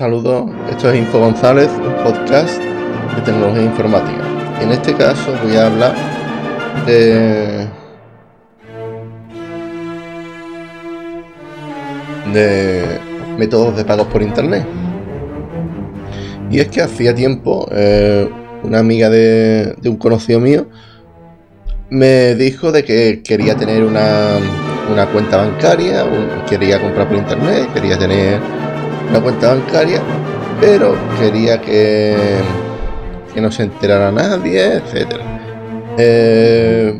Saludos, 0.00 0.50
esto 0.70 0.90
es 0.90 0.98
Info 0.98 1.18
González, 1.18 1.68
un 1.72 1.94
podcast 2.02 2.58
de 2.58 3.20
tecnología 3.22 3.64
informática. 3.64 4.24
En 4.62 4.72
este 4.72 4.94
caso 4.94 5.30
voy 5.44 5.56
a 5.56 5.66
hablar 5.66 5.94
de, 6.86 7.68
métodos 13.36 13.76
de 13.76 13.84
pagos 13.84 14.06
por 14.06 14.22
internet. 14.22 14.64
Y 16.50 16.60
es 16.60 16.68
que 16.68 16.80
hacía 16.80 17.14
tiempo 17.14 17.68
eh, 17.70 18.26
una 18.62 18.78
amiga 18.78 19.10
de, 19.10 19.74
de, 19.82 19.88
un 19.90 19.98
conocido 19.98 20.40
mío 20.40 20.66
me 21.90 22.34
dijo 22.36 22.72
de 22.72 22.84
que 22.84 23.22
quería 23.22 23.54
tener 23.54 23.84
una, 23.84 24.38
una 24.90 25.04
cuenta 25.08 25.36
bancaria, 25.36 26.06
quería 26.48 26.80
comprar 26.80 27.06
por 27.06 27.18
internet, 27.18 27.68
quería 27.74 27.98
tener 27.98 28.40
una 29.10 29.20
cuenta 29.20 29.54
bancaria, 29.54 30.00
pero 30.60 30.94
quería 31.18 31.60
que, 31.60 32.16
que 33.34 33.40
no 33.40 33.50
se 33.50 33.64
enterara 33.64 34.10
nadie, 34.10 34.74
etcétera. 34.74 35.24
Eh, 35.98 36.98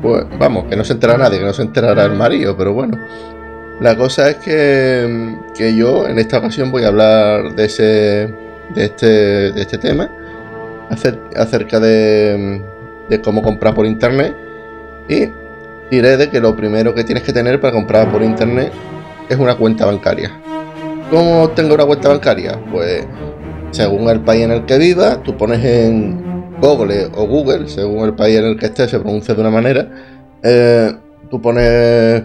pues 0.00 0.24
vamos, 0.38 0.64
que 0.64 0.76
no 0.76 0.84
se 0.84 0.94
enterara 0.94 1.18
nadie, 1.18 1.38
que 1.38 1.44
no 1.44 1.52
se 1.52 1.62
enterara 1.62 2.04
el 2.04 2.12
marido, 2.12 2.56
pero 2.56 2.72
bueno. 2.72 2.98
La 3.80 3.96
cosa 3.96 4.30
es 4.30 4.36
que, 4.36 5.36
que 5.56 5.74
yo 5.74 6.08
en 6.08 6.18
esta 6.18 6.38
ocasión 6.38 6.70
voy 6.70 6.84
a 6.84 6.88
hablar 6.88 7.54
de 7.54 7.64
ese 7.64 8.34
de 8.74 8.84
este, 8.84 9.06
de 9.52 9.60
este 9.60 9.78
tema 9.78 10.10
acerca 11.34 11.80
de, 11.80 12.62
de 13.08 13.20
cómo 13.20 13.42
comprar 13.42 13.74
por 13.74 13.86
internet 13.86 14.34
y 15.08 15.28
diré 15.90 16.16
de 16.16 16.30
que 16.30 16.40
lo 16.40 16.54
primero 16.54 16.94
que 16.94 17.04
tienes 17.04 17.22
que 17.22 17.32
tener 17.32 17.60
para 17.60 17.72
comprar 17.72 18.10
por 18.10 18.22
internet 18.22 18.72
es 19.28 19.38
una 19.38 19.56
cuenta 19.56 19.86
bancaria. 19.86 20.30
¿Cómo 21.12 21.50
tengo 21.50 21.74
una 21.74 21.84
cuenta 21.84 22.08
bancaria? 22.08 22.58
Pues 22.72 23.06
según 23.70 24.08
el 24.08 24.22
país 24.22 24.44
en 24.44 24.52
el 24.52 24.64
que 24.64 24.78
vivas, 24.78 25.22
tú 25.22 25.36
pones 25.36 25.62
en 25.62 26.56
Google 26.58 27.10
o 27.14 27.26
Google, 27.26 27.68
según 27.68 28.06
el 28.06 28.14
país 28.14 28.38
en 28.38 28.46
el 28.46 28.58
que 28.58 28.64
estés, 28.64 28.90
se 28.90 28.98
pronuncia 28.98 29.34
de 29.34 29.40
una 29.42 29.50
manera. 29.50 29.90
Eh, 30.42 30.90
tú 31.30 31.38
pones 31.38 32.22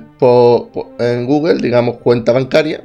en 1.00 1.26
Google, 1.26 1.56
digamos, 1.56 1.98
cuenta 1.98 2.32
bancaria. 2.32 2.82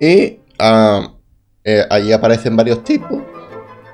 Y 0.00 0.38
ah, 0.58 1.12
eh, 1.62 1.84
allí 1.90 2.10
aparecen 2.10 2.56
varios 2.56 2.82
tipos. 2.84 3.18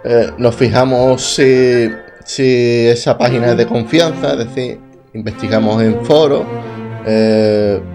Eh, 0.04 0.30
nos 0.38 0.54
fijamos 0.54 1.20
si, 1.20 1.90
si 2.24 2.86
esa 2.86 3.18
página 3.18 3.48
es 3.50 3.56
de 3.56 3.66
confianza, 3.66 4.34
es 4.34 4.38
decir, 4.38 4.78
investigamos 5.14 5.82
en 5.82 6.04
foros. 6.04 6.44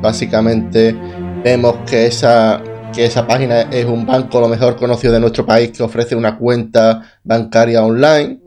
básicamente 0.02 0.94
vemos 1.44 1.76
que 1.86 2.08
esa, 2.08 2.62
que 2.94 3.06
esa 3.06 3.28
página 3.28 3.62
es 3.62 3.86
un 3.86 4.06
banco 4.06 4.40
lo 4.40 4.48
mejor 4.48 4.76
conocido 4.78 5.14
de 5.14 5.20
nuestro 5.20 5.46
país 5.46 5.72
que 5.72 5.84
ofrece 5.84 6.16
una 6.16 6.38
cuenta 6.38 7.04
bancaria 7.24 7.84
online. 7.84 8.40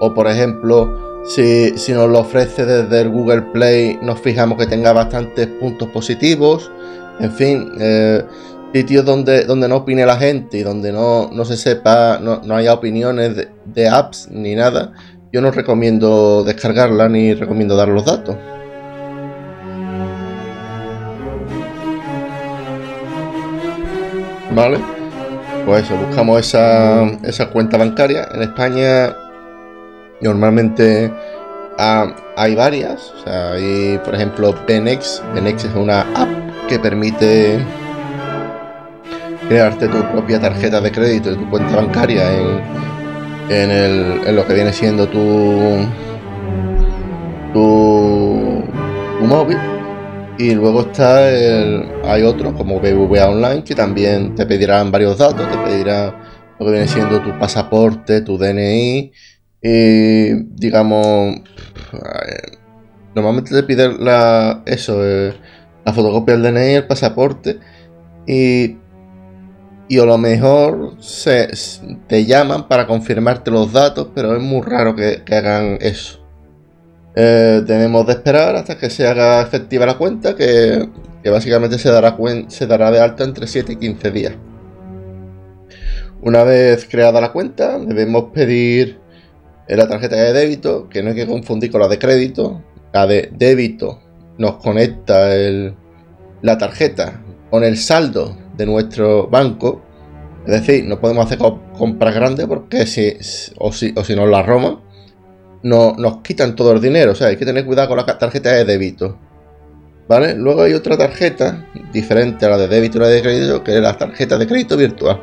O 0.00 0.12
por 0.12 0.28
ejemplo, 0.28 1.22
si, 1.24 1.72
nos 1.92 2.10
lo 2.10 2.20
ofrece 2.20 2.66
desde 2.66 3.00
el 3.00 3.08
Google 3.10 3.42
Play, 3.52 3.98
nos 4.02 4.20
fijamos 4.20 4.58
que 4.58 4.66
tenga 4.66 4.92
bastantes 4.92 5.46
puntos 5.46 5.88
positivos. 5.88 6.70
En 7.20 7.32
fin, 7.32 7.72
eh, 7.80 8.22
sitios 8.74 9.04
donde, 9.04 9.44
donde 9.44 9.68
no 9.68 9.76
opine 9.76 10.04
la 10.04 10.16
gente 10.16 10.58
y 10.58 10.62
donde 10.62 10.92
no, 10.92 11.30
se 11.44 11.56
sepa, 11.56 12.18
no, 12.20 12.54
haya 12.54 12.74
opiniones 12.74 13.36
de, 13.36 13.48
de 13.64 13.88
apps 13.88 14.28
ni 14.30 14.54
nada. 14.54 14.92
Yo 15.32 15.40
no 15.40 15.50
recomiendo 15.50 16.44
descargarla 16.44 17.08
ni 17.08 17.34
recomiendo 17.34 17.76
dar 17.76 17.88
los 17.88 18.04
datos. 18.04 18.36
¿Vale? 24.54 24.78
Pues 25.66 25.84
eso, 25.84 25.96
buscamos 25.96 26.38
esa, 26.38 27.46
cuenta 27.52 27.76
bancaria. 27.76 28.28
En 28.32 28.42
España 28.42 29.16
normalmente 30.20 31.12
ah, 31.78 32.14
hay 32.36 32.54
varias. 32.54 33.12
O 33.26 33.30
hay, 33.30 33.98
por 34.04 34.14
ejemplo, 34.14 34.54
Penex. 34.66 35.22
Penex 35.34 35.64
es 35.64 35.74
una 35.74 36.02
app 36.14 36.28
que 36.68 36.78
permite 36.78 37.58
crearte 39.48 39.88
tu 39.88 40.02
propia 40.12 40.40
tarjeta 40.40 40.80
de 40.80 40.92
crédito 40.92 41.30
de 41.30 41.36
tu 41.36 41.50
cuenta 41.50 41.76
bancaria 41.76 42.32
en, 42.32 42.60
en, 43.50 43.70
el, 43.70 44.26
en 44.26 44.36
lo 44.36 44.46
que 44.46 44.54
viene 44.54 44.72
siendo 44.72 45.08
tu, 45.08 45.78
tu 47.52 48.64
móvil. 49.22 49.58
Y 50.36 50.52
luego 50.54 50.80
está 50.82 51.30
el, 51.30 51.86
hay 52.04 52.22
otros 52.22 52.54
como 52.54 52.80
BBVA 52.80 53.28
Online 53.28 53.62
que 53.62 53.74
también 53.74 54.34
te 54.34 54.46
pedirán 54.46 54.90
varios 54.90 55.18
datos, 55.18 55.48
te 55.48 55.58
pedirán 55.58 56.12
lo 56.58 56.66
que 56.66 56.72
viene 56.72 56.88
siendo 56.88 57.22
tu 57.22 57.38
pasaporte, 57.38 58.20
tu 58.20 58.36
DNI 58.36 59.12
y 59.62 60.34
digamos 60.56 61.36
normalmente 63.14 63.54
te 63.54 63.62
piden 63.62 64.04
la 64.04 64.62
eso 64.66 65.04
eh, 65.04 65.34
la 65.84 65.92
fotocopia 65.92 66.36
del 66.36 66.54
DNI, 66.54 66.74
el 66.74 66.86
pasaporte 66.86 67.60
y 68.26 68.76
y 69.86 69.98
a 69.98 70.04
lo 70.04 70.18
mejor 70.18 70.96
se, 70.98 71.50
te 72.08 72.24
llaman 72.24 72.68
para 72.68 72.86
confirmarte 72.86 73.50
los 73.50 73.72
datos, 73.72 74.08
pero 74.14 74.34
es 74.34 74.42
muy 74.42 74.62
raro 74.62 74.96
que 74.96 75.22
hagan 75.30 75.76
eso. 75.80 76.23
Eh, 77.16 77.62
debemos 77.64 78.06
de 78.06 78.14
esperar 78.14 78.56
hasta 78.56 78.76
que 78.76 78.90
se 78.90 79.06
haga 79.06 79.40
efectiva 79.42 79.86
la 79.86 79.96
cuenta, 79.96 80.34
que, 80.34 80.88
básicamente 81.24 81.78
se 81.78 81.90
dará, 81.90 82.16
se 82.48 82.66
dará 82.66 82.90
de 82.90 83.00
alta 83.00 83.24
entre 83.24 83.46
7 83.46 83.72
y 83.72 83.76
15 83.76 84.10
días. 84.10 84.34
Una 86.22 86.42
vez 86.42 86.86
creada 86.90 87.20
la 87.20 87.32
cuenta, 87.32 87.78
debemos 87.78 88.32
pedir 88.32 88.98
la 89.68 89.88
tarjeta 89.88 90.16
de 90.16 90.32
débito, 90.32 90.88
que 90.88 91.02
no 91.02 91.10
hay 91.10 91.16
que 91.16 91.26
confundir 91.26 91.70
con 91.70 91.80
la 91.80 91.88
de 91.88 91.98
crédito. 91.98 92.62
La 92.92 93.06
de 93.06 93.30
débito 93.32 94.00
nos 94.38 94.56
conecta 94.56 95.28
la 96.42 96.58
tarjeta 96.58 97.22
con 97.50 97.64
el 97.64 97.76
saldo 97.76 98.36
de 98.56 98.66
nuestro 98.66 99.28
banco. 99.28 99.82
Es 100.46 100.52
decir, 100.52 100.84
no 100.84 101.00
podemos 101.00 101.26
hacer 101.26 101.38
compras 101.38 102.14
grandes 102.14 102.46
porque 102.46 102.86
si, 102.86 103.16
o, 103.58 103.72
si, 103.72 103.92
o 103.96 104.04
si 104.04 104.14
nos 104.14 104.28
la 104.28 104.42
roban, 104.42 104.80
no, 105.64 105.94
nos 105.98 106.18
quitan 106.22 106.54
todo 106.54 106.72
el 106.72 106.80
dinero. 106.80 107.12
O 107.12 107.14
sea, 107.14 107.28
hay 107.28 107.36
que 107.36 107.44
tener 107.44 107.64
cuidado 107.64 107.88
con 107.88 107.96
la 107.96 108.18
tarjeta 108.18 108.52
de 108.52 108.64
débito. 108.64 109.18
¿Vale? 110.06 110.34
Luego 110.34 110.62
hay 110.62 110.74
otra 110.74 110.96
tarjeta 110.96 111.66
diferente 111.92 112.44
a 112.44 112.50
la 112.50 112.58
de 112.58 112.68
débito 112.68 112.98
y 112.98 113.00
la 113.00 113.08
de 113.08 113.22
crédito, 113.22 113.64
que 113.64 113.74
es 113.74 113.80
la 113.80 113.96
tarjeta 113.96 114.36
de 114.38 114.46
crédito 114.46 114.76
virtual. 114.76 115.20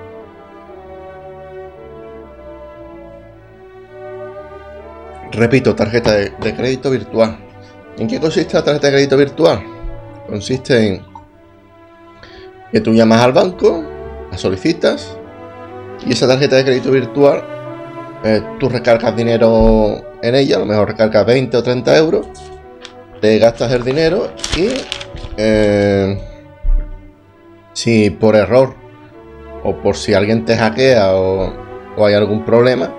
Repito, 5.31 5.75
tarjeta 5.75 6.15
de, 6.15 6.31
de 6.41 6.55
crédito 6.55 6.89
virtual. 6.89 7.37
¿En 7.97 8.07
qué 8.07 8.19
consiste 8.19 8.55
la 8.55 8.63
tarjeta 8.63 8.87
de 8.87 8.93
crédito 8.93 9.17
virtual? 9.17 9.63
Consiste 10.27 10.87
en 10.87 11.01
que 12.71 12.81
tú 12.81 12.93
llamas 12.93 13.21
al 13.21 13.33
banco, 13.33 13.83
la 14.31 14.37
solicitas 14.37 15.15
y 16.05 16.13
esa 16.13 16.27
tarjeta 16.27 16.55
de 16.55 16.65
crédito 16.65 16.89
virtual 16.89 17.43
eh, 18.23 18.41
tú 18.59 18.69
recargas 18.69 19.15
dinero 19.15 20.10
en 20.21 20.35
ella, 20.35 20.57
a 20.57 20.59
lo 20.59 20.65
mejor 20.65 20.89
recargas 20.89 21.25
20 21.25 21.57
o 21.57 21.63
30 21.63 21.97
euros, 21.97 22.27
te 23.21 23.37
gastas 23.37 23.71
el 23.71 23.83
dinero 23.83 24.31
y 24.57 24.69
eh, 25.37 26.19
si 27.73 28.09
por 28.09 28.35
error 28.35 28.75
o 29.63 29.75
por 29.77 29.95
si 29.95 30.13
alguien 30.13 30.45
te 30.45 30.57
hackea 30.57 31.15
o, 31.15 31.53
hay 31.97 32.13
algún 32.13 32.43
problema, 32.45 32.93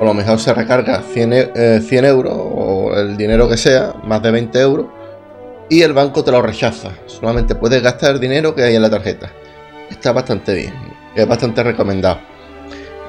a 0.00 0.04
lo 0.04 0.12
mejor 0.12 0.40
se 0.40 0.52
recarga 0.52 1.02
100, 1.02 1.32
e, 1.32 1.50
eh, 1.54 1.80
euros 2.02 2.34
o 2.36 2.92
el 2.96 3.16
dinero 3.16 3.48
que 3.48 3.56
sea, 3.56 3.94
más 4.02 4.22
de 4.22 4.30
20 4.32 4.60
euros, 4.60 4.86
y 5.68 5.82
el 5.82 5.92
banco 5.92 6.24
te 6.24 6.32
lo 6.32 6.42
rechaza. 6.42 6.90
Solamente 7.06 7.54
puedes 7.54 7.82
gastar 7.82 8.12
el 8.12 8.20
dinero 8.20 8.54
que 8.54 8.64
hay 8.64 8.74
en 8.74 8.82
la 8.82 8.90
tarjeta. 8.90 9.30
Está 9.88 10.12
bastante 10.12 10.54
bien, 10.54 10.74
es 11.14 11.28
bastante 11.28 11.62
recomendado. 11.62 12.33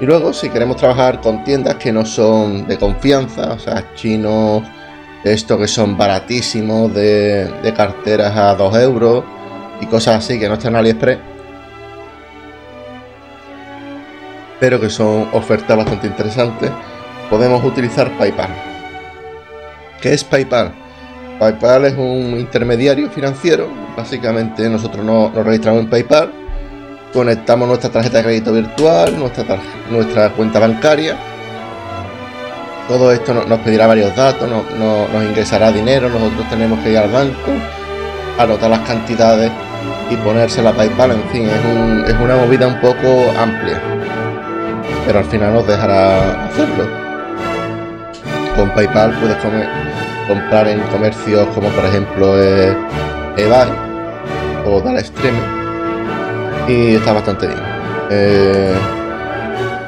Y 0.02 0.06
luego, 0.06 0.34
si 0.34 0.50
queremos 0.50 0.76
trabajar 0.76 1.22
con 1.22 1.44
tiendas 1.44 1.76
que 1.76 1.92
no 1.92 2.06
son 2.06 2.68
de 2.68 2.78
confianza, 2.78 3.54
o 3.54 3.60
sea, 3.60 3.94
chinos, 3.96 4.64
esto 5.24 5.58
que 5.58 5.68
son 5.68 5.98
baratísimos, 5.98 6.94
de, 6.94 7.74
carteras 7.76 8.36
a 8.36 8.56
2 8.56 8.78
euros 8.78 9.24
y 9.80 9.86
cosas 9.86 10.18
así 10.18 10.38
que 10.38 10.50
no 10.50 10.56
están 10.56 10.74
en 10.74 10.80
AliExpress, 10.80 11.18
pero 14.60 14.80
que 14.82 14.90
son 14.90 15.30
ofertas 15.32 15.78
bastante 15.78 16.08
interesantes, 16.08 16.72
podemos 17.30 17.64
utilizar 17.64 18.12
PayPal. 18.18 18.50
¿Qué 20.02 20.14
es 20.14 20.24
PayPal? 20.26 20.74
PayPal 21.40 21.86
es 21.86 21.94
un 21.94 22.38
intermediario 22.38 23.10
financiero. 23.10 23.70
Básicamente 23.96 24.70
nosotros 24.70 25.06
nos 25.06 25.34
registramos 25.34 25.84
en 25.84 25.90
PayPal 25.90 26.45
conectamos 27.16 27.70
nuestra 27.70 27.90
tarjeta 27.90 28.18
de 28.18 28.24
crédito 28.26 28.52
virtual, 28.52 29.18
nuestra, 29.18 29.58
nuestra 29.90 30.30
cuenta 30.32 30.60
bancaria. 30.60 31.16
Todo 32.90 33.12
esto 33.12 33.34
nos 33.34 33.60
pedirá 33.60 33.88
varios 33.88 34.14
datos, 34.16 34.48
nos 34.50 35.24
ingresará 35.24 35.72
dinero, 35.72 36.10
nosotros 36.10 36.48
tenemos 36.50 36.78
que 36.84 36.92
ir 36.92 36.98
al 36.98 37.10
banco, 37.10 37.52
anotar 38.38 38.70
las 38.70 38.82
cantidades 38.82 39.50
y 40.12 40.16
ponerse 40.18 40.62
la 40.62 40.74
PayPal, 40.74 41.12
en 41.12 41.24
fin, 41.30 41.46
es, 42.06 42.16
una 42.22 42.36
movida 42.36 42.68
un 42.68 42.80
poco 42.82 43.32
amplia. 43.40 43.82
Pero 45.08 45.20
al 45.20 45.26
final 45.26 45.54
nos 45.54 45.66
dejará 45.66 46.46
hacerlo. 46.46 46.86
Con 48.58 48.70
PayPal 48.72 49.18
puedes 49.20 49.38
comprar 50.28 50.68
en 50.68 50.82
comercios 50.92 51.48
como 51.56 51.70
por 51.70 51.86
ejemplo 51.86 52.42
eh, 52.42 52.76
eBay 53.38 53.70
o 54.66 54.82
Stream 55.00 55.65
y 56.68 56.96
está 56.96 57.14
bastante 57.14 57.48
bien. 57.48 57.60
Eh, 58.10 58.74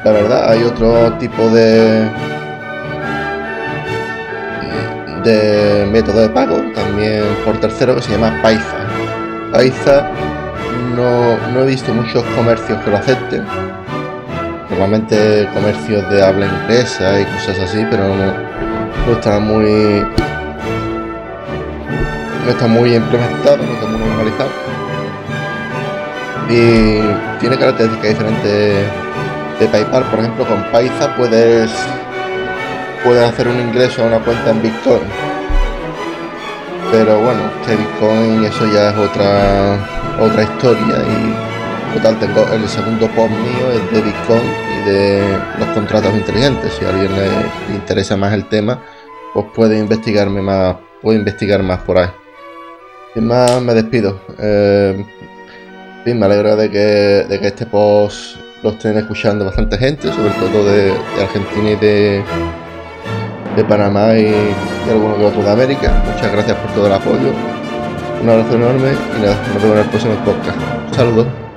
la 0.04 0.12
verdad, 0.12 0.50
hay 0.50 0.62
otro 0.62 1.12
tipo 1.14 1.48
de 1.50 2.08
de 5.24 5.88
método 5.90 6.20
de 6.20 6.28
pago, 6.28 6.56
también 6.74 7.24
por 7.44 7.58
tercero, 7.58 7.96
que 7.96 8.02
se 8.02 8.12
llama 8.12 8.40
Paisa. 8.42 8.76
Paisa 9.52 10.10
no, 10.94 11.36
no 11.52 11.62
he 11.62 11.66
visto 11.66 11.92
muchos 11.92 12.22
comercios 12.36 12.80
que 12.82 12.90
lo 12.90 12.96
acepten. 12.96 13.44
Normalmente 14.70 15.48
comercios 15.52 16.08
de 16.10 16.22
habla 16.22 16.46
inglesa 16.46 17.20
y 17.20 17.24
cosas 17.24 17.58
así, 17.58 17.84
pero 17.90 18.04
no, 18.08 18.32
no 19.06 19.12
está 19.12 19.40
muy 19.40 20.04
no 22.44 22.50
está 22.50 22.66
muy 22.66 22.94
implementado, 22.94 23.58
no 23.58 23.72
está 23.72 23.86
muy 23.86 24.00
normalizado. 24.00 24.67
Y 26.48 27.00
tiene 27.40 27.58
características 27.58 28.10
diferentes 28.10 28.86
de 29.60 29.66
PayPal. 29.70 30.04
Por 30.04 30.20
ejemplo, 30.20 30.46
con 30.46 30.62
Paisa 30.72 31.14
puedes 31.16 31.70
puedes 33.04 33.22
hacer 33.22 33.48
un 33.48 33.60
ingreso 33.60 34.02
a 34.02 34.06
una 34.06 34.18
cuenta 34.20 34.50
en 34.50 34.62
Bitcoin. 34.62 35.02
Pero 36.90 37.20
bueno, 37.20 37.40
que 37.66 37.76
Bitcoin 37.76 38.44
eso 38.44 38.66
ya 38.72 38.90
es 38.90 38.96
otra 38.96 39.78
otra 40.20 40.42
historia 40.42 40.96
y 40.98 41.94
total 41.94 42.18
tengo 42.18 42.46
el 42.52 42.68
segundo 42.68 43.08
post 43.08 43.30
mío 43.30 43.70
es 43.72 43.92
de 43.92 44.02
Bitcoin 44.02 44.42
y 44.74 44.90
de 44.90 45.38
los 45.58 45.68
contratos 45.68 46.12
inteligentes. 46.14 46.72
Si 46.72 46.84
a 46.84 46.90
alguien 46.90 47.14
le, 47.14 47.74
interesa 47.74 48.16
más 48.16 48.32
el 48.32 48.48
tema, 48.48 48.82
pues 49.34 49.46
puede 49.54 49.78
investigarme 49.78 50.42
más, 50.42 50.76
puede 51.02 51.18
investigar 51.18 51.62
más 51.62 51.80
por 51.80 51.98
ahí. 51.98 52.08
Sin 53.14 53.26
más 53.26 53.60
me 53.62 53.74
despido. 53.74 54.20
Eh, 54.38 55.04
me 56.14 56.26
alegra 56.26 56.56
de 56.56 56.70
que, 56.70 56.78
de 57.28 57.40
que 57.40 57.46
este 57.48 57.66
post 57.66 58.36
lo 58.62 58.70
estén 58.70 58.96
escuchando 58.98 59.44
bastante 59.44 59.78
gente, 59.78 60.12
sobre 60.12 60.30
todo 60.30 60.64
de 60.64 60.92
Argentina 61.20 61.70
y 61.70 61.76
de, 61.76 62.22
de 63.56 63.64
Panamá 63.64 64.14
y, 64.14 64.24
de 64.24 64.90
algunos 64.90 65.18
de 65.18 65.26
otros 65.26 65.44
de 65.44 65.50
América. 65.50 66.02
Muchas 66.12 66.32
gracias 66.32 66.56
por 66.56 66.72
todo 66.72 66.86
el 66.86 66.92
apoyo. 66.92 67.32
Un 68.22 68.28
abrazo 68.28 68.54
enorme 68.54 68.90
y 69.16 69.22
nos 69.22 69.62
vemos 69.62 69.76
en 69.76 69.78
el 69.78 69.88
próximo 69.90 70.14
podcast. 70.24 70.58
Saludos. 70.94 71.47